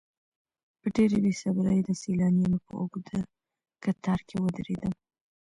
[0.79, 3.19] په ډېرې بې صبرۍ د سیلانیانو په اوږده
[3.83, 4.93] کتار کې ودرېدم.